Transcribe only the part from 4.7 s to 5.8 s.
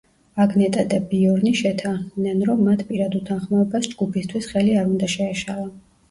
არ უნდა შეეშალა.